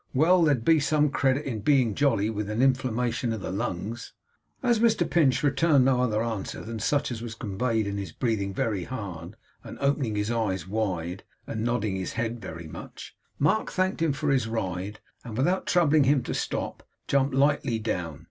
[0.15, 4.13] Well, there'd be some credit in being jolly, with a inflammation of the lungs.'
[4.63, 8.51] As Mr Pinch returned no other answer than such as was conveyed in his breathing
[8.51, 13.71] very hard, and opening his eyes very wide, and nodding his head very much, Mark
[13.71, 18.19] thanked him for his ride, and without troubling him to stop, jumped lightly down.